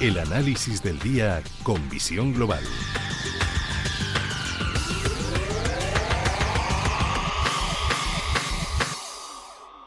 El 0.00 0.16
análisis 0.16 0.80
del 0.80 0.96
día 1.00 1.42
con 1.64 1.88
visión 1.90 2.32
global. 2.32 2.62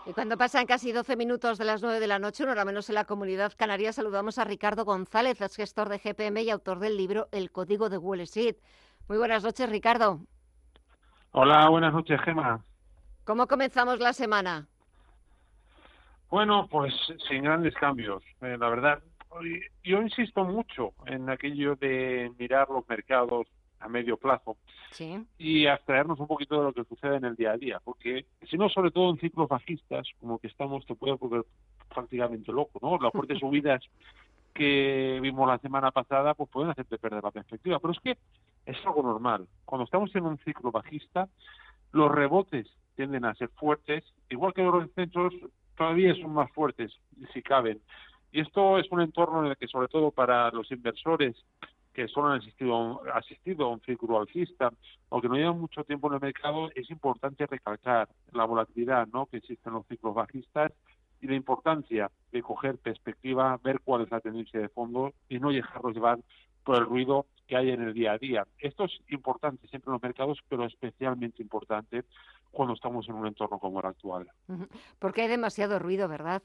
Y 0.06 0.12
cuando 0.12 0.38
pasan 0.38 0.66
casi 0.66 0.92
12 0.92 1.16
minutos 1.16 1.58
de 1.58 1.64
las 1.64 1.82
9 1.82 2.02
de 2.02 2.08
la 2.08 2.20
noche, 2.20 2.44
una 2.44 2.52
hora 2.52 2.66
menos 2.66 2.90
en 2.90 2.96
la 2.96 3.06
comunidad 3.06 3.54
canaria, 3.56 3.94
saludamos 3.94 4.38
a 4.38 4.44
Ricardo 4.44 4.84
González, 4.84 5.40
es 5.40 5.56
gestor 5.56 5.88
de 5.88 6.00
GPM 6.00 6.42
y 6.42 6.50
autor 6.50 6.80
del 6.80 6.98
libro 6.98 7.30
El 7.32 7.50
Código 7.50 7.88
de 7.88 7.98
Wall 7.98 8.20
Street. 8.20 8.58
Muy 9.08 9.18
buenas 9.18 9.46
noches, 9.46 9.70
Ricardo. 9.70 10.20
Hola, 11.32 11.70
buenas 11.70 11.94
noches, 11.94 12.20
Gema. 12.26 12.62
¿Cómo 13.24 13.48
comenzamos 13.48 14.00
la 14.00 14.12
semana? 14.12 14.68
Bueno, 16.30 16.68
pues 16.70 16.94
sin 17.30 17.44
grandes 17.44 17.74
cambios, 17.76 18.22
eh, 18.42 18.58
la 18.60 18.68
verdad. 18.68 19.02
Yo 19.84 20.02
insisto 20.02 20.44
mucho 20.44 20.94
en 21.06 21.30
aquello 21.30 21.76
de 21.76 22.32
mirar 22.38 22.70
los 22.70 22.88
mercados 22.88 23.48
a 23.80 23.88
medio 23.88 24.18
plazo 24.18 24.58
y 25.38 25.66
abstraernos 25.66 26.20
un 26.20 26.28
poquito 26.28 26.58
de 26.58 26.64
lo 26.64 26.74
que 26.74 26.84
sucede 26.84 27.16
en 27.16 27.26
el 27.26 27.36
día 27.36 27.52
a 27.52 27.58
día, 27.58 27.82
porque 27.84 28.26
si 28.50 28.58
no, 28.58 28.70
sobre 28.70 28.92
todo 28.92 29.10
en 29.10 29.20
ciclos 29.20 29.50
bajistas, 29.50 30.08
como 30.20 30.38
que 30.38 30.48
estamos, 30.48 30.86
te 30.86 30.96
puede 30.96 31.16
volver 31.16 31.44
prácticamente 31.90 32.52
loco, 32.52 32.80
¿no? 32.82 32.98
Las 33.02 33.12
fuertes 33.12 33.40
subidas 33.40 33.84
que 34.54 35.20
vimos 35.22 35.48
la 35.48 35.58
semana 35.60 35.92
pasada, 35.92 36.34
pues 36.34 36.50
pueden 36.50 36.72
hacerte 36.72 36.98
perder 36.98 37.24
la 37.24 37.32
perspectiva, 37.32 37.80
pero 37.80 37.94
es 37.94 38.00
que 38.00 38.18
es 38.66 38.86
algo 38.86 39.02
normal. 39.02 39.48
Cuando 39.66 39.86
estamos 39.86 40.14
en 40.16 40.26
un 40.26 40.38
ciclo 40.40 40.72
bajista, 40.72 41.28
los 41.92 42.12
rebotes 42.12 42.68
tienden 42.96 43.26
a 43.26 43.34
ser 43.36 43.50
fuertes, 43.50 44.04
igual 44.30 44.54
que 44.54 44.64
los 44.64 44.88
descensos 44.88 45.34
todavía 45.76 46.14
son 46.16 46.34
más 46.34 46.52
fuertes, 46.52 46.92
si 47.34 47.42
caben. 47.42 47.82
Y 48.32 48.42
esto 48.42 48.78
es 48.78 48.90
un 48.92 49.02
entorno 49.02 49.44
en 49.44 49.52
el 49.52 49.58
que, 49.58 49.68
sobre 49.68 49.88
todo 49.88 50.12
para 50.12 50.50
los 50.52 50.72
inversores 50.72 51.36
que 51.94 52.08
solo 52.08 52.30
han 52.30 52.40
asistido, 52.40 53.02
asistido 53.14 53.66
a 53.66 53.70
un 53.70 53.82
ciclo 53.82 54.20
alcista 54.20 54.72
o 55.10 55.22
que 55.22 55.28
no 55.28 55.36
llevan 55.36 55.60
mucho 55.60 55.84
tiempo 55.84 56.08
en 56.08 56.14
el 56.14 56.22
mercado, 56.22 56.70
es 56.74 56.90
importante 56.90 57.46
recalcar 57.46 58.08
la 58.32 58.46
volatilidad 58.46 59.08
¿no? 59.08 59.26
que 59.26 59.38
existe 59.38 59.68
en 59.68 59.76
los 59.76 59.86
ciclos 59.88 60.16
bajistas 60.16 60.72
y 61.20 61.28
la 61.28 61.36
importancia 61.36 62.10
de 62.32 62.42
coger 62.42 62.78
perspectiva, 62.78 63.60
ver 63.64 63.82
cuál 63.84 64.04
es 64.04 64.12
la 64.12 64.22
tendencia 64.22 64.60
de 64.60 64.70
fondo 64.70 65.14
y 65.30 65.40
no 65.40 65.52
dejarlos 65.52 65.94
llevar 65.94 66.20
por 66.64 66.78
el 66.78 66.86
ruido 66.86 67.26
que 67.48 67.58
hay 67.58 67.72
en 67.72 67.82
el 67.82 67.94
día 67.94 68.14
a 68.14 68.18
día. 68.18 68.48
Esto 68.60 68.86
es 68.86 68.92
importante 69.10 69.68
siempre 69.68 69.90
en 69.90 69.94
los 69.94 70.02
mercados, 70.02 70.40
pero 70.48 70.66
especialmente 70.66 71.42
importante 71.42 72.04
cuando 72.52 72.74
estamos 72.74 73.08
en 73.08 73.16
un 73.16 73.28
entorno 73.28 73.60
como 73.60 73.80
el 73.80 73.86
actual. 73.86 74.28
Porque 75.00 75.24
hay 75.24 75.28
demasiado 75.28 75.80
ruido, 75.80 76.08
¿verdad? 76.08 76.42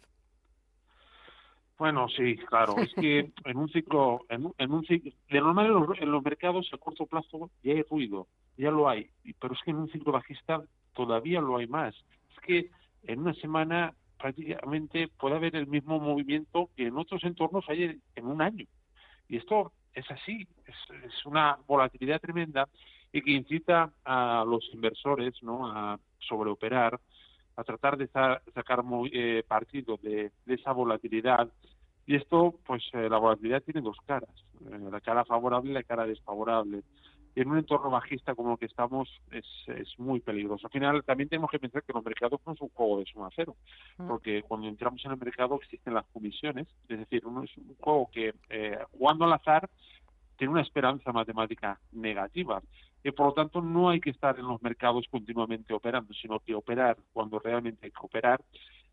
Bueno, 1.78 2.08
sí, 2.08 2.36
claro. 2.36 2.76
Es 2.78 2.92
que 2.94 3.30
en 3.44 3.56
un 3.56 3.68
ciclo, 3.68 4.20
en, 4.28 4.72
un 4.72 4.86
ciclo, 4.86 5.12
de 5.28 5.40
normal 5.40 5.66
en 6.00 6.10
los, 6.10 6.22
mercados 6.22 6.70
a 6.72 6.78
corto 6.78 7.06
plazo 7.06 7.50
ya 7.62 7.72
hay 7.72 7.82
ruido, 7.82 8.28
ya 8.56 8.70
lo 8.70 8.88
hay, 8.88 9.10
pero 9.40 9.54
es 9.54 9.60
que 9.62 9.72
en 9.72 9.78
un 9.78 9.90
ciclo 9.90 10.12
bajista 10.12 10.62
todavía 10.94 11.40
lo 11.40 11.58
hay 11.58 11.66
más. 11.66 11.94
Es 12.32 12.40
que 12.40 12.70
en 13.02 13.20
una 13.20 13.34
semana 13.34 13.94
prácticamente 14.18 15.08
puede 15.08 15.36
haber 15.36 15.56
el 15.56 15.66
mismo 15.66 16.00
movimiento 16.00 16.70
que 16.76 16.86
en 16.86 16.96
otros 16.96 17.22
entornos 17.24 17.64
hay 17.68 18.00
en 18.14 18.26
un 18.26 18.40
año. 18.40 18.66
Y 19.28 19.36
esto 19.36 19.72
es 19.96 20.08
así, 20.10 20.46
es, 20.66 21.26
una 21.26 21.58
volatilidad 21.66 22.20
tremenda 22.20 22.68
y 23.12 23.22
que 23.22 23.32
incita 23.32 23.90
a 24.04 24.44
los 24.46 24.68
inversores 24.72 25.42
¿no? 25.42 25.66
a 25.66 25.98
sobreoperar, 26.18 27.00
a 27.56 27.64
tratar 27.64 27.96
de 27.96 28.06
sacar 28.06 28.82
muy, 28.82 29.10
eh, 29.12 29.42
partido 29.46 29.98
de, 30.02 30.30
esa 30.46 30.72
volatilidad. 30.72 31.48
Y 32.06 32.14
esto, 32.14 32.54
pues 32.64 32.84
eh, 32.92 33.08
la 33.08 33.18
volatilidad 33.18 33.62
tiene 33.62 33.80
dos 33.80 33.96
caras, 34.06 34.30
eh, 34.70 34.78
la 34.90 35.00
cara 35.00 35.24
favorable 35.24 35.70
y 35.70 35.74
la 35.74 35.82
cara 35.82 36.06
desfavorable. 36.06 36.82
Y 37.34 37.40
en 37.40 37.50
un 37.50 37.58
entorno 37.58 37.90
bajista 37.90 38.34
como 38.34 38.52
el 38.52 38.58
que 38.58 38.66
estamos 38.66 39.08
es, 39.30 39.44
es 39.66 39.98
muy 39.98 40.20
peligroso. 40.20 40.66
Al 40.66 40.72
final 40.72 41.04
también 41.04 41.28
tenemos 41.28 41.50
que 41.50 41.58
pensar 41.58 41.82
que 41.82 41.92
los 41.92 42.04
mercados 42.04 42.40
no 42.46 42.52
es 42.52 42.60
un 42.60 42.68
juego 42.70 42.98
de 42.98 43.06
suma 43.06 43.28
cero, 43.34 43.56
mm. 43.98 44.06
porque 44.06 44.42
cuando 44.42 44.68
entramos 44.68 45.04
en 45.04 45.12
el 45.12 45.18
mercado 45.18 45.56
existen 45.56 45.94
las 45.94 46.06
comisiones, 46.06 46.66
es 46.88 46.98
decir, 46.98 47.26
uno 47.26 47.42
es 47.42 47.56
un 47.56 47.74
juego 47.80 48.10
que 48.10 48.34
jugando 48.92 49.24
al 49.24 49.32
azar 49.34 49.68
tiene 50.36 50.52
una 50.52 50.62
esperanza 50.62 51.12
matemática 51.12 51.78
negativa 51.92 52.62
y 53.06 53.12
por 53.12 53.26
lo 53.26 53.32
tanto 53.34 53.62
no 53.62 53.88
hay 53.88 54.00
que 54.00 54.10
estar 54.10 54.36
en 54.36 54.48
los 54.48 54.60
mercados 54.62 55.06
continuamente 55.08 55.72
operando, 55.72 56.12
sino 56.12 56.40
que 56.40 56.56
operar 56.56 56.96
cuando 57.12 57.38
realmente 57.38 57.86
hay 57.86 57.92
que 57.92 58.00
operar 58.04 58.42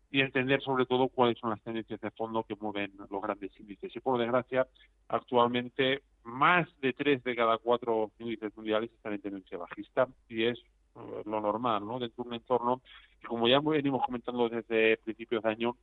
y 0.08 0.20
entender 0.20 0.62
sobre 0.62 0.86
todo 0.86 1.08
cuáles 1.08 1.36
son 1.36 1.50
las 1.50 1.60
tendencias 1.62 2.00
de 2.00 2.12
fondo 2.12 2.44
que 2.44 2.54
mueven 2.54 2.92
los 3.10 3.20
grandes 3.20 3.50
índices. 3.58 3.90
Y 3.96 3.98
por 3.98 4.20
desgracia, 4.20 4.68
actualmente 5.08 6.02
más 6.22 6.68
de 6.80 6.92
tres 6.92 7.24
de 7.24 7.34
cada 7.34 7.58
cuatro 7.58 8.12
índices 8.20 8.56
mundiales 8.56 8.92
están 8.92 9.14
en 9.14 9.20
tendencia 9.20 9.58
bajista 9.58 10.06
y 10.28 10.44
es 10.44 10.60
eh, 10.60 11.22
lo 11.24 11.40
normal, 11.40 11.84
¿no? 11.84 11.98
Dentro 11.98 12.22
de 12.22 12.28
un 12.28 12.34
entorno 12.34 12.82
que, 13.20 13.26
como 13.26 13.48
ya 13.48 13.58
venimos 13.58 14.06
comentando 14.06 14.48
desde 14.48 14.96
principios 14.98 15.42
de 15.42 15.48
año, 15.48 15.76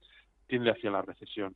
tiende 0.48 0.72
hacia 0.72 0.90
la 0.90 1.02
recesión. 1.02 1.54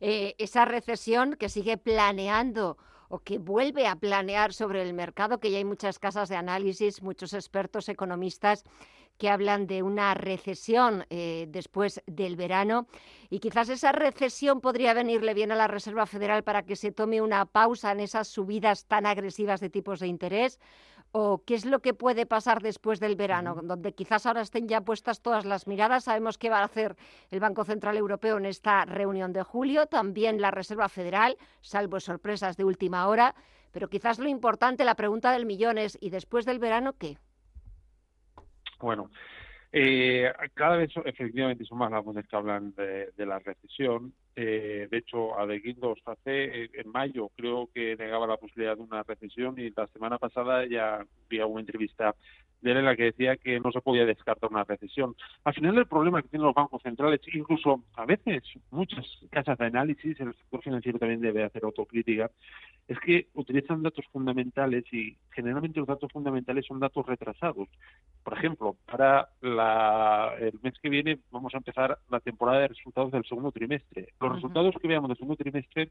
Eh, 0.00 0.34
esa 0.38 0.64
recesión 0.64 1.36
que 1.38 1.50
sigue 1.50 1.76
planeando 1.76 2.78
o 3.08 3.20
que 3.20 3.38
vuelve 3.38 3.86
a 3.86 3.96
planear 3.96 4.52
sobre 4.52 4.82
el 4.82 4.94
mercado, 4.94 5.40
que 5.40 5.50
ya 5.50 5.58
hay 5.58 5.64
muchas 5.64 5.98
casas 5.98 6.28
de 6.28 6.36
análisis, 6.36 7.02
muchos 7.02 7.32
expertos 7.32 7.88
economistas 7.88 8.64
que 9.18 9.28
hablan 9.28 9.66
de 9.66 9.82
una 9.82 10.14
recesión 10.14 11.04
eh, 11.10 11.46
después 11.48 12.00
del 12.06 12.36
verano. 12.36 12.86
Y 13.30 13.40
quizás 13.40 13.68
esa 13.68 13.92
recesión 13.92 14.60
podría 14.60 14.94
venirle 14.94 15.34
bien 15.34 15.50
a 15.50 15.56
la 15.56 15.66
Reserva 15.66 16.06
Federal 16.06 16.44
para 16.44 16.62
que 16.62 16.76
se 16.76 16.92
tome 16.92 17.20
una 17.20 17.44
pausa 17.44 17.90
en 17.90 18.00
esas 18.00 18.28
subidas 18.28 18.86
tan 18.86 19.06
agresivas 19.06 19.60
de 19.60 19.70
tipos 19.70 20.00
de 20.00 20.06
interés 20.06 20.60
o 21.12 21.42
qué 21.44 21.54
es 21.54 21.64
lo 21.64 21.80
que 21.80 21.94
puede 21.94 22.26
pasar 22.26 22.62
después 22.62 23.00
del 23.00 23.16
verano, 23.16 23.54
donde 23.62 23.92
quizás 23.92 24.26
ahora 24.26 24.42
estén 24.42 24.68
ya 24.68 24.82
puestas 24.82 25.20
todas 25.20 25.44
las 25.44 25.66
miradas. 25.66 26.04
Sabemos 26.04 26.38
qué 26.38 26.50
va 26.50 26.60
a 26.60 26.64
hacer 26.64 26.96
el 27.30 27.40
Banco 27.40 27.64
Central 27.64 27.96
Europeo 27.96 28.36
en 28.36 28.46
esta 28.46 28.84
reunión 28.84 29.32
de 29.32 29.42
julio, 29.42 29.86
también 29.86 30.40
la 30.40 30.50
Reserva 30.50 30.88
Federal, 30.88 31.36
salvo 31.60 32.00
sorpresas 32.00 32.56
de 32.56 32.64
última 32.64 33.08
hora, 33.08 33.34
pero 33.72 33.88
quizás 33.88 34.18
lo 34.18 34.28
importante, 34.28 34.84
la 34.84 34.94
pregunta 34.94 35.32
del 35.32 35.46
millón 35.46 35.78
es, 35.78 35.96
¿y 36.00 36.10
después 36.10 36.44
del 36.44 36.58
verano 36.58 36.94
qué? 36.98 37.18
Bueno, 38.80 39.10
eh, 39.70 40.32
cada 40.54 40.76
vez 40.76 40.90
efectivamente 41.04 41.64
son 41.64 41.78
más 41.78 41.90
las 41.90 42.02
voces 42.02 42.26
que 42.26 42.36
hablan 42.36 42.74
de, 42.74 43.26
la 43.26 43.38
recesión. 43.38 44.14
Eh, 44.34 44.88
de 44.90 44.96
hecho, 44.96 45.38
Adeguindos 45.38 45.98
hace 46.06 46.64
eh, 46.64 46.70
en 46.72 46.90
mayo 46.90 47.30
creo 47.36 47.68
que 47.74 47.96
negaba 47.96 48.26
la 48.26 48.38
posibilidad 48.38 48.76
de 48.76 48.82
una 48.82 49.02
recesión 49.02 49.58
y 49.58 49.70
la 49.70 49.86
semana 49.88 50.18
pasada 50.18 50.66
ya 50.66 51.04
vi 51.28 51.40
una 51.40 51.60
entrevista 51.60 52.14
de 52.60 52.72
él 52.72 52.78
en 52.78 52.84
la 52.84 52.96
que 52.96 53.04
decía 53.04 53.36
que 53.36 53.60
no 53.60 53.70
se 53.70 53.80
podía 53.80 54.04
descartar 54.04 54.50
una 54.50 54.64
recesión. 54.64 55.14
Al 55.44 55.54
final 55.54 55.78
el 55.78 55.86
problema 55.86 56.22
que 56.22 56.28
tienen 56.28 56.46
los 56.46 56.54
bancos 56.54 56.82
centrales, 56.82 57.20
incluso 57.32 57.84
a 57.94 58.04
veces 58.04 58.42
muchas 58.70 59.06
casas 59.30 59.58
de 59.58 59.66
análisis, 59.66 60.18
el 60.20 60.34
sector 60.34 60.62
financiero 60.62 60.98
también 60.98 61.20
debe 61.20 61.44
hacer 61.44 61.64
autocrítica, 61.64 62.30
es 62.88 62.98
que 63.00 63.28
utilizan 63.34 63.82
datos 63.82 64.04
fundamentales 64.12 64.84
y 64.92 65.16
generalmente 65.30 65.78
los 65.78 65.88
datos 65.88 66.10
fundamentales 66.10 66.64
son 66.66 66.80
datos 66.80 67.06
retrasados. 67.06 67.68
Por 68.24 68.36
ejemplo, 68.36 68.76
para 68.86 69.28
el 69.40 70.58
mes 70.62 70.74
que 70.82 70.88
viene 70.88 71.18
vamos 71.30 71.54
a 71.54 71.58
empezar 71.58 71.98
la 72.10 72.20
temporada 72.20 72.60
de 72.60 72.68
resultados 72.68 73.12
del 73.12 73.24
segundo 73.24 73.52
trimestre. 73.52 74.08
Los 74.20 74.34
resultados 74.34 74.74
que 74.80 74.88
veamos 74.88 75.08
del 75.08 75.18
segundo 75.18 75.36
trimestre 75.36 75.90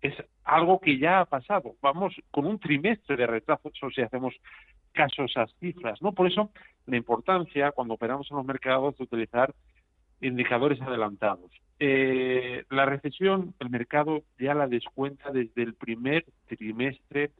es 0.00 0.14
algo 0.42 0.80
que 0.80 0.98
ya 0.98 1.20
ha 1.20 1.24
pasado. 1.24 1.76
Vamos 1.80 2.14
con 2.30 2.46
un 2.46 2.58
trimestre 2.58 3.16
de 3.16 3.26
retraso 3.26 3.70
si 3.94 4.02
hacemos 4.02 4.34
caso 4.94 5.22
a 5.22 5.26
esas 5.26 5.54
cifras, 5.60 6.00
¿no? 6.00 6.12
Por 6.12 6.26
eso 6.26 6.50
la 6.86 6.96
importancia 6.96 7.72
cuando 7.72 7.94
operamos 7.94 8.30
en 8.30 8.38
los 8.38 8.46
mercados 8.46 8.96
de 8.96 9.04
utilizar 9.04 9.54
indicadores 10.20 10.80
adelantados. 10.80 11.50
Eh, 11.78 12.64
la 12.70 12.86
recesión, 12.86 13.54
el 13.58 13.68
mercado 13.68 14.22
ya 14.38 14.54
la 14.54 14.68
descuenta 14.68 15.30
desde 15.30 15.62
el 15.62 15.74
primer 15.74 16.24
trimestre 16.46 17.32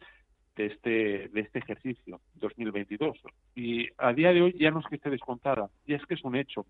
de 0.56 0.66
este, 0.66 1.28
de 1.28 1.40
este 1.40 1.60
ejercicio, 1.60 2.20
2022. 2.34 3.18
Y 3.54 3.88
a 3.98 4.12
día 4.12 4.32
de 4.32 4.42
hoy 4.42 4.56
ya 4.58 4.70
no 4.70 4.80
es 4.80 4.86
que 4.86 4.96
esté 4.96 5.10
descontada, 5.10 5.68
ya 5.86 5.96
es 5.96 6.06
que 6.06 6.14
es 6.14 6.24
un 6.24 6.36
hecho. 6.36 6.66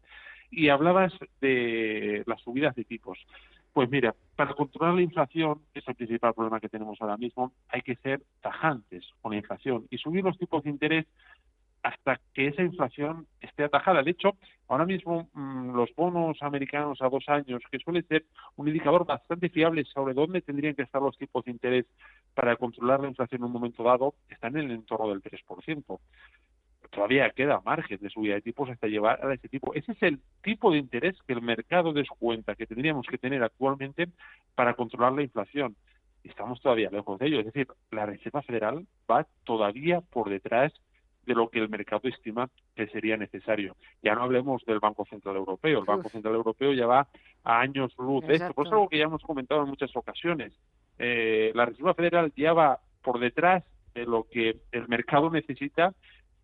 Y 0.51 0.69
hablabas 0.69 1.13
de 1.41 2.23
las 2.27 2.41
subidas 2.43 2.75
de 2.75 2.85
tipos. 2.85 3.19
Pues 3.75 3.91
mira, 3.91 4.15
para 4.37 4.55
controlar 4.55 4.95
la 4.95 5.03
inflación, 5.03 5.61
que 5.73 5.81
es 5.81 5.89
el 5.89 5.97
principal 5.97 6.33
problema 6.33 6.61
que 6.61 6.69
tenemos 6.69 6.97
ahora 7.01 7.17
mismo, 7.17 7.53
hay 7.69 7.83
que 7.83 7.97
ser 7.97 8.23
tajantes 8.41 9.05
con 9.21 9.33
la 9.33 9.39
inflación 9.39 9.89
y 9.91 9.99
subir 9.99 10.23
los 10.23 10.39
tipos 10.39 10.63
de 10.63 10.71
interés 10.71 11.07
hasta 11.83 12.21
que 12.33 12.47
esa 12.47 12.63
inflación 12.63 13.27
esté 13.41 13.65
atajada. 13.65 14.05
De 14.05 14.13
hecho, 14.13 14.37
ahora 14.69 14.87
mismo 14.87 15.29
mm, 15.35 15.75
los 15.75 15.93
bonos 15.97 16.41
americanos 16.41 17.03
a 17.03 17.09
dos 17.09 17.29
años, 17.29 17.63
que 17.69 17.81
suele 17.81 18.05
ser 18.05 18.25
un 18.55 18.69
indicador 18.69 19.05
bastante 19.05 19.49
fiable 19.49 19.85
sobre 19.87 20.15
dónde 20.15 20.41
tendrían 20.41 20.77
que 20.77 20.83
estar 20.83 21.03
los 21.03 21.19
tipos 21.19 21.45
de 21.45 21.51
interés 21.51 21.85
para 22.33 22.55
controlar 22.55 23.01
la 23.01 23.09
inflación 23.09 23.41
en 23.41 23.47
un 23.47 23.53
momento 23.53 23.83
dado, 23.83 24.15
están 24.29 24.57
en 24.57 24.67
el 24.67 24.71
entorno 24.71 25.09
del 25.09 25.21
3%. 25.21 25.99
Todavía 26.95 27.31
queda 27.31 27.61
margen 27.65 27.99
de 28.01 28.11
subida 28.11 28.35
de 28.35 28.41
tipos 28.41 28.71
hasta 28.71 28.87
llevar 28.87 29.25
a 29.25 29.35
ese 29.35 29.49
tipo. 29.49 29.75
Ese 29.75 29.93
es 29.93 30.03
el 30.03 30.21
tipo 30.43 30.71
de 30.71 30.79
interés 30.79 31.17
que 31.27 31.33
el 31.33 31.43
mercado 31.43 31.93
descuenta 31.93 32.55
que 32.55 32.67
tendríamos 32.67 33.07
que 33.07 33.19
tener 33.19 33.43
actualmente 33.43 34.09
para 34.55 34.75
controlar 34.75 35.13
la 35.13 35.23
inflación. 35.23 35.77
Estamos 36.23 36.61
todavía 36.61 36.91
lejos 36.91 37.19
de 37.19 37.27
ello. 37.27 37.41
Es 37.41 37.47
decir, 37.47 37.69
la 37.91 38.07
Reserva 38.07 38.43
Federal 38.43 38.87
va 39.11 39.27
todavía 39.45 40.01
por 40.01 40.31
detrás 40.31 40.73
de 41.27 41.35
lo 41.35 41.49
que 41.49 41.59
el 41.59 41.69
mercado 41.69 42.09
estima 42.09 42.49
que 42.75 42.87
sería 42.89 43.17
necesario. 43.17 43.77
Ya 44.03 44.15
no 44.15 44.23
hablemos 44.23 44.65
del 44.65 44.79
Banco 44.79 45.05
Central 45.07 45.37
Europeo. 45.37 45.81
El 45.81 45.85
Banco 45.85 46.09
Central 46.09 46.35
Europeo 46.35 46.73
ya 46.73 46.87
va 46.87 47.09
a 47.45 47.61
años 47.61 47.93
luz 47.99 48.27
de 48.27 48.35
esto. 48.35 48.53
Por 48.55 48.67
eso 48.67 48.75
algo 48.75 48.89
que 48.89 48.99
ya 48.99 49.05
hemos 49.05 49.23
comentado 49.23 49.63
en 49.63 49.69
muchas 49.69 49.95
ocasiones. 49.97 50.53
Eh, 50.99 51.51
la 51.55 51.67
Reserva 51.67 51.95
Federal 51.95 52.33
ya 52.37 52.53
va 52.53 52.81
por 53.03 53.19
detrás 53.19 53.65
de 53.95 54.05
lo 54.05 54.25
que 54.25 54.57
el 54.73 54.89
mercado 54.89 55.31
necesita 55.31 55.95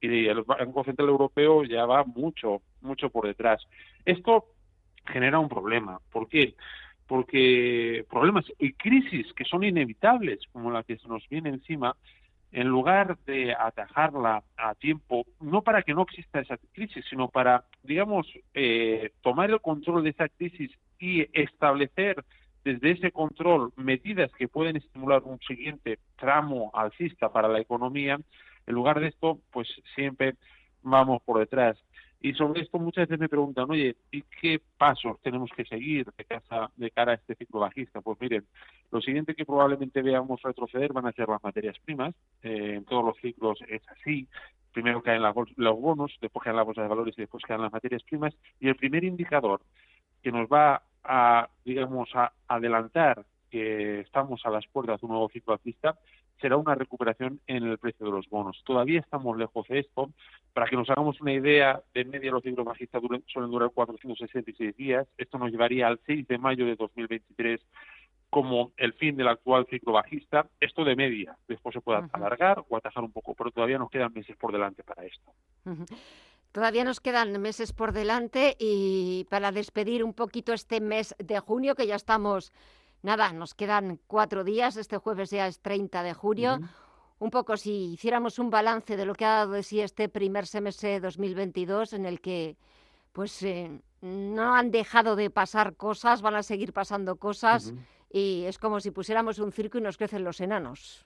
y 0.00 0.26
el 0.26 0.42
Banco 0.42 0.84
Central 0.84 1.08
Europeo 1.08 1.64
ya 1.64 1.84
va 1.86 2.04
mucho, 2.04 2.62
mucho 2.80 3.10
por 3.10 3.26
detrás. 3.26 3.66
Esto 4.04 4.46
genera 5.06 5.38
un 5.38 5.48
problema. 5.48 6.00
¿Por 6.10 6.28
qué? 6.28 6.54
Porque 7.06 8.04
problemas 8.08 8.44
y 8.58 8.72
crisis 8.72 9.32
que 9.34 9.44
son 9.44 9.64
inevitables, 9.64 10.40
como 10.52 10.70
la 10.70 10.82
que 10.82 10.96
se 10.96 11.08
nos 11.08 11.28
viene 11.28 11.50
encima, 11.50 11.96
en 12.52 12.68
lugar 12.68 13.16
de 13.26 13.54
atajarla 13.54 14.42
a 14.56 14.74
tiempo, 14.74 15.24
no 15.40 15.62
para 15.62 15.82
que 15.82 15.94
no 15.94 16.02
exista 16.02 16.40
esa 16.40 16.58
crisis, 16.72 17.04
sino 17.08 17.28
para, 17.28 17.64
digamos, 17.82 18.26
eh, 18.54 19.12
tomar 19.22 19.50
el 19.50 19.60
control 19.60 20.02
de 20.02 20.10
esa 20.10 20.28
crisis 20.28 20.70
y 20.98 21.26
establecer 21.32 22.24
desde 22.64 22.90
ese 22.90 23.12
control 23.12 23.72
medidas 23.76 24.30
que 24.32 24.48
pueden 24.48 24.76
estimular 24.76 25.22
un 25.24 25.38
siguiente 25.40 25.98
tramo 26.16 26.70
alcista 26.74 27.32
para 27.32 27.48
la 27.48 27.60
economía, 27.60 28.18
en 28.66 28.74
lugar 28.74 29.00
de 29.00 29.08
esto, 29.08 29.40
pues 29.52 29.68
siempre 29.94 30.36
vamos 30.82 31.22
por 31.22 31.38
detrás. 31.38 31.76
Y 32.22 32.34
sobre 32.34 32.60
esto 32.60 32.78
muchas 32.78 33.08
veces 33.08 33.18
me 33.18 33.30
preguntan, 33.30 33.70
oye, 33.70 33.96
¿y 34.10 34.22
qué 34.22 34.60
pasos 34.76 35.18
tenemos 35.22 35.50
que 35.56 35.64
seguir 35.64 36.06
de, 36.18 36.24
casa, 36.26 36.70
de 36.76 36.90
cara 36.90 37.12
a 37.12 37.14
este 37.14 37.34
ciclo 37.34 37.60
bajista? 37.60 38.02
Pues 38.02 38.20
miren, 38.20 38.44
lo 38.90 39.00
siguiente 39.00 39.34
que 39.34 39.46
probablemente 39.46 40.02
veamos 40.02 40.42
retroceder 40.42 40.92
van 40.92 41.06
a 41.06 41.12
ser 41.12 41.28
las 41.28 41.42
materias 41.42 41.78
primas. 41.82 42.14
Eh, 42.42 42.74
en 42.76 42.84
todos 42.84 43.04
los 43.04 43.16
ciclos 43.16 43.58
es 43.68 43.80
así. 43.88 44.28
Primero 44.72 45.02
caen 45.02 45.22
los 45.22 45.80
bonos, 45.80 46.14
después 46.20 46.44
caen 46.44 46.56
la 46.56 46.62
bolsa 46.62 46.82
de 46.82 46.88
valores 46.88 47.14
y 47.16 47.22
después 47.22 47.42
caen 47.44 47.62
las 47.62 47.72
materias 47.72 48.02
primas. 48.02 48.36
Y 48.60 48.68
el 48.68 48.76
primer 48.76 49.02
indicador 49.02 49.62
que 50.22 50.30
nos 50.30 50.46
va 50.46 50.82
a, 51.02 51.48
digamos, 51.64 52.14
a 52.14 52.32
adelantar 52.46 53.24
que 53.50 54.00
estamos 54.00 54.44
a 54.44 54.50
las 54.50 54.66
puertas 54.66 55.00
de 55.00 55.06
un 55.06 55.12
nuevo 55.12 55.30
ciclo 55.30 55.54
alcista 55.54 55.98
será 56.40 56.56
una 56.56 56.74
recuperación 56.74 57.40
en 57.46 57.64
el 57.64 57.78
precio 57.78 58.06
de 58.06 58.12
los 58.12 58.28
bonos. 58.28 58.62
Todavía 58.64 59.00
estamos 59.00 59.36
lejos 59.36 59.66
de 59.68 59.80
esto. 59.80 60.10
Para 60.52 60.66
que 60.66 60.76
nos 60.76 60.88
hagamos 60.90 61.20
una 61.20 61.32
idea, 61.32 61.80
de 61.94 62.04
media 62.04 62.30
los 62.32 62.42
ciclos 62.42 62.66
bajistas 62.66 63.02
suelen 63.26 63.50
durar 63.50 63.70
466 63.70 64.76
días. 64.76 65.06
Esto 65.18 65.38
nos 65.38 65.50
llevaría 65.50 65.86
al 65.86 66.00
6 66.06 66.26
de 66.26 66.38
mayo 66.38 66.66
de 66.66 66.76
2023 66.76 67.60
como 68.30 68.70
el 68.76 68.92
fin 68.94 69.16
del 69.16 69.28
actual 69.28 69.66
ciclo 69.68 69.92
bajista. 69.92 70.46
Esto 70.60 70.84
de 70.84 70.96
media. 70.96 71.36
Después 71.48 71.74
se 71.74 71.80
puede 71.80 72.02
alargar 72.12 72.64
o 72.68 72.76
atajar 72.76 73.02
un 73.02 73.12
poco, 73.12 73.34
pero 73.34 73.50
todavía 73.50 73.78
nos 73.78 73.90
quedan 73.90 74.12
meses 74.12 74.36
por 74.36 74.52
delante 74.52 74.84
para 74.84 75.04
esto. 75.04 75.32
Todavía 76.52 76.84
nos 76.84 77.00
quedan 77.00 77.40
meses 77.40 77.72
por 77.72 77.92
delante 77.92 78.56
y 78.58 79.26
para 79.30 79.52
despedir 79.52 80.02
un 80.02 80.14
poquito 80.14 80.52
este 80.52 80.80
mes 80.80 81.14
de 81.18 81.38
junio, 81.38 81.74
que 81.74 81.86
ya 81.86 81.94
estamos, 81.94 82.52
nada, 83.02 83.32
nos 83.32 83.54
quedan 83.54 83.98
cuatro 84.06 84.44
días, 84.44 84.76
este 84.76 84.96
jueves 84.98 85.30
ya 85.30 85.46
es 85.46 85.60
30 85.60 86.02
de 86.02 86.14
junio. 86.14 86.58
Un 87.18 87.30
poco 87.30 87.56
si 87.56 87.92
hiciéramos 87.92 88.38
un 88.38 88.50
balance 88.50 88.96
de 88.96 89.04
lo 89.04 89.14
que 89.14 89.26
ha 89.26 89.36
dado 89.36 89.52
de 89.52 89.62
sí 89.62 89.80
este 89.80 90.08
primer 90.08 90.46
semestre 90.46 91.00
2022 91.00 91.92
en 91.92 92.06
el 92.06 92.20
que 92.20 92.56
pues 93.12 93.42
eh, 93.42 93.80
no 94.00 94.54
han 94.54 94.70
dejado 94.70 95.16
de 95.16 95.28
pasar 95.28 95.76
cosas, 95.76 96.22
van 96.22 96.36
a 96.36 96.42
seguir 96.42 96.72
pasando 96.72 97.16
cosas 97.16 97.74
y 98.10 98.44
es 98.44 98.58
como 98.58 98.80
si 98.80 98.90
pusiéramos 98.90 99.38
un 99.38 99.52
circo 99.52 99.78
y 99.78 99.82
nos 99.82 99.98
crecen 99.98 100.24
los 100.24 100.40
enanos. 100.40 101.04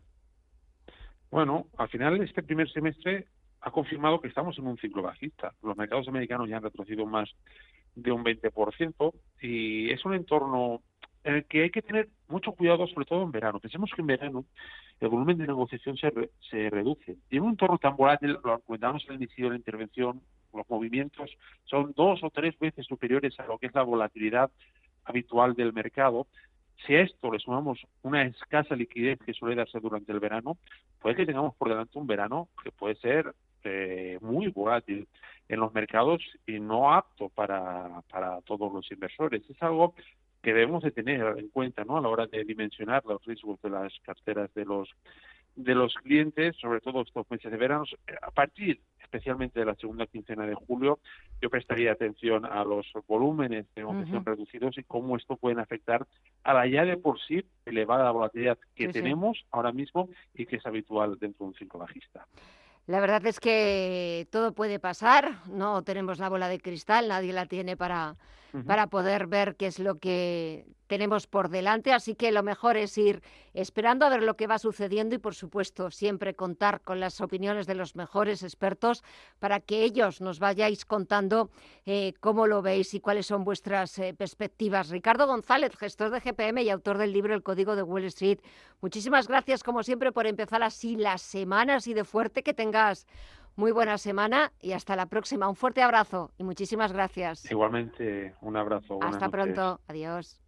Bueno, 1.30 1.66
al 1.76 1.88
final 1.88 2.22
este 2.22 2.42
primer 2.42 2.70
semestre 2.70 3.26
ha 3.60 3.70
confirmado 3.70 4.20
que 4.20 4.28
estamos 4.28 4.56
en 4.58 4.66
un 4.66 4.78
ciclo 4.78 5.02
bajista. 5.02 5.52
Los 5.62 5.76
mercados 5.76 6.06
americanos 6.06 6.48
ya 6.48 6.58
han 6.58 6.62
retrocedido 6.62 7.06
más 7.06 7.28
de 7.96 8.12
un 8.12 8.24
20% 8.24 9.12
y 9.40 9.90
es 9.90 10.04
un 10.04 10.14
entorno 10.14 10.82
el 11.24 11.44
que 11.46 11.62
hay 11.62 11.70
que 11.70 11.82
tener 11.82 12.08
mucho 12.28 12.52
cuidado, 12.52 12.86
sobre 12.86 13.06
todo 13.06 13.22
en 13.22 13.32
verano. 13.32 13.58
Pensemos 13.58 13.90
que 13.94 14.02
en 14.02 14.06
verano 14.06 14.44
el 15.00 15.08
volumen 15.08 15.38
de 15.38 15.46
negociación 15.46 15.96
se, 15.96 16.12
se 16.50 16.70
reduce. 16.70 17.16
Y 17.30 17.38
en 17.38 17.42
un 17.42 17.50
entorno 17.50 17.78
tan 17.78 17.96
volátil, 17.96 18.38
lo 18.44 18.60
comentamos 18.60 19.04
al 19.08 19.16
inicio 19.16 19.46
de 19.46 19.50
la 19.50 19.56
intervención, 19.56 20.20
los 20.52 20.68
movimientos 20.70 21.30
son 21.64 21.92
dos 21.96 22.22
o 22.22 22.30
tres 22.30 22.56
veces 22.58 22.86
superiores 22.86 23.38
a 23.40 23.46
lo 23.46 23.58
que 23.58 23.66
es 23.66 23.74
la 23.74 23.82
volatilidad 23.82 24.50
habitual 25.04 25.54
del 25.54 25.72
mercado. 25.72 26.26
Si 26.86 26.94
a 26.94 27.02
esto 27.02 27.32
le 27.32 27.38
sumamos 27.38 27.80
una 28.02 28.22
escasa 28.22 28.76
liquidez 28.76 29.18
que 29.24 29.32
suele 29.32 29.56
darse 29.56 29.80
durante 29.80 30.12
el 30.12 30.20
verano, 30.20 30.56
puede 31.00 31.16
que 31.16 31.26
tengamos 31.26 31.54
por 31.56 31.68
delante 31.68 31.98
un 31.98 32.06
verano 32.06 32.48
que 32.62 32.70
puede 32.70 32.94
ser 32.96 33.34
eh, 33.64 34.18
muy 34.20 34.48
volátil 34.48 35.08
en 35.48 35.60
los 35.60 35.72
mercados 35.72 36.22
y 36.46 36.58
no 36.58 36.92
apto 36.92 37.28
para, 37.28 38.02
para 38.10 38.40
todos 38.42 38.72
los 38.72 38.90
inversores. 38.90 39.42
Es 39.48 39.62
algo 39.62 39.94
que 40.44 40.52
debemos 40.52 40.82
de 40.82 40.90
tener 40.90 41.38
en 41.38 41.48
cuenta 41.48 41.84
¿no? 41.84 41.96
a 41.96 42.00
la 42.02 42.08
hora 42.08 42.26
de 42.26 42.44
dimensionar 42.44 43.02
los 43.06 43.24
riesgos 43.24 43.60
de 43.62 43.70
las 43.70 43.92
carteras 44.04 44.52
de 44.54 44.64
los 44.64 44.88
de 45.56 45.74
los 45.74 45.94
clientes, 45.94 46.56
sobre 46.56 46.80
todo 46.80 47.02
estos 47.02 47.30
meses 47.30 47.50
de 47.50 47.56
verano. 47.56 47.84
A 48.22 48.32
partir 48.32 48.80
especialmente 49.00 49.60
de 49.60 49.66
la 49.66 49.76
segunda 49.76 50.06
quincena 50.06 50.44
de 50.46 50.54
julio, 50.54 50.98
yo 51.40 51.48
prestaría 51.48 51.92
atención 51.92 52.44
a 52.44 52.64
los 52.64 52.86
volúmenes 53.06 53.66
de 53.74 53.82
negociación 53.82 54.24
reducidos 54.24 54.76
y 54.76 54.82
cómo 54.82 55.16
esto 55.16 55.36
puede 55.36 55.60
afectar 55.60 56.06
a 56.42 56.54
la 56.54 56.66
ya 56.66 56.84
de 56.84 56.96
por 56.96 57.20
sí 57.20 57.44
elevada 57.64 58.10
volatilidad 58.10 58.58
que 58.74 58.88
tenemos 58.88 59.44
ahora 59.52 59.70
mismo 59.70 60.08
y 60.34 60.46
que 60.46 60.56
es 60.56 60.66
habitual 60.66 61.16
dentro 61.20 61.44
de 61.44 61.50
un 61.50 61.54
ciclo 61.54 61.78
bajista. 61.78 62.26
La 62.86 62.98
verdad 62.98 63.24
es 63.26 63.38
que 63.38 64.26
todo 64.30 64.52
puede 64.52 64.80
pasar, 64.80 65.30
no 65.48 65.82
tenemos 65.84 66.18
la 66.18 66.28
bola 66.28 66.48
de 66.48 66.58
cristal, 66.58 67.06
nadie 67.08 67.32
la 67.32 67.46
tiene 67.46 67.76
para, 67.76 68.16
para 68.66 68.86
poder 68.86 69.26
ver 69.26 69.56
qué 69.56 69.66
es 69.66 69.78
lo 69.78 69.98
que 69.98 70.66
tenemos 70.86 71.26
por 71.26 71.48
delante, 71.48 71.92
así 71.92 72.14
que 72.14 72.30
lo 72.30 72.42
mejor 72.42 72.76
es 72.76 72.96
ir 72.98 73.22
esperando 73.52 74.04
a 74.04 74.10
ver 74.10 74.22
lo 74.22 74.36
que 74.36 74.46
va 74.46 74.58
sucediendo 74.58 75.14
y, 75.14 75.18
por 75.18 75.34
supuesto, 75.34 75.90
siempre 75.90 76.34
contar 76.34 76.82
con 76.82 77.00
las 77.00 77.20
opiniones 77.20 77.66
de 77.66 77.74
los 77.74 77.96
mejores 77.96 78.42
expertos 78.42 79.02
para 79.38 79.60
que 79.60 79.82
ellos 79.82 80.20
nos 80.20 80.38
vayáis 80.38 80.84
contando 80.84 81.50
eh, 81.86 82.14
cómo 82.20 82.46
lo 82.46 82.62
veis 82.62 82.94
y 82.94 83.00
cuáles 83.00 83.26
son 83.26 83.44
vuestras 83.44 83.98
eh, 83.98 84.14
perspectivas. 84.14 84.90
Ricardo 84.90 85.26
González, 85.26 85.74
gestor 85.76 86.10
de 86.10 86.20
GPM 86.20 86.62
y 86.62 86.70
autor 86.70 86.98
del 86.98 87.12
libro 87.12 87.34
El 87.34 87.42
Código 87.42 87.76
de 87.76 87.82
Wall 87.82 88.04
Street, 88.04 88.40
muchísimas 88.80 89.26
gracias, 89.26 89.62
como 89.62 89.82
siempre, 89.82 90.12
por 90.12 90.26
empezar 90.26 90.62
así 90.62 90.96
las 90.96 91.22
semanas 91.22 91.86
y 91.86 91.94
de 91.94 92.04
fuerte 92.04 92.42
que 92.42 92.54
tengas 92.54 93.06
muy 93.56 93.72
buena 93.72 93.98
semana 93.98 94.52
y 94.60 94.72
hasta 94.72 94.96
la 94.96 95.06
próxima. 95.06 95.48
Un 95.48 95.56
fuerte 95.56 95.82
abrazo 95.82 96.30
y 96.38 96.44
muchísimas 96.44 96.92
gracias. 96.92 97.50
Igualmente, 97.50 98.34
un 98.40 98.56
abrazo. 98.56 98.98
Hasta 99.02 99.28
pronto. 99.28 99.80
Adiós. 99.88 100.40